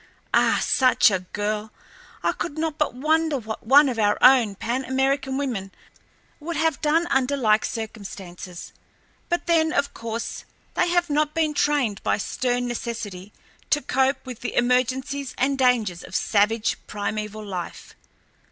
[0.33, 1.71] Ah, such a girl!
[2.23, 5.71] I could not but wonder what one of our own Pan American women
[6.39, 8.71] would have done under like circumstances.
[9.29, 10.43] But then, of course,
[10.73, 13.31] they have not been trained by stern necessity
[13.69, 17.93] to cope with the emergencies and dangers of savage primeval life.